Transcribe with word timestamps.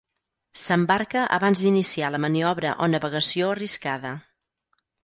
S'embarca 0.61 1.25
abans 1.37 1.61
d'iniciar 1.65 2.11
la 2.17 2.23
maniobra 2.27 2.75
o 2.87 2.91
navegació 2.95 3.53
arriscada. 3.55 4.19